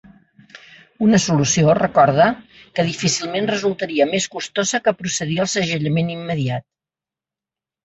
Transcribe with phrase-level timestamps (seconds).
[1.07, 2.25] Una solució, recorda,
[2.79, 6.69] que difícilment resultaria més costosa que procedir al segellament immediat.